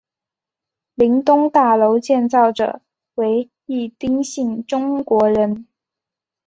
[0.95, 2.81] 林东大楼建造者
[3.13, 5.67] 为一丁姓中国人。